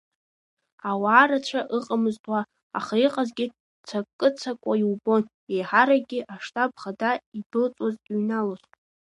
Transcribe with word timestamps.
Ауаа 0.89 1.25
рацәа 1.29 1.61
ыҟамызт 1.77 2.23
уа, 2.31 2.41
аха 2.77 2.95
иҟазгьы 3.05 3.45
цаккы-цаккуа 3.87 4.75
иубон, 4.81 5.23
еиҳаракгьы 5.53 6.19
аштаб 6.33 6.71
хада 6.81 7.11
идәылҵуаз-иҩналоз. 7.37 8.61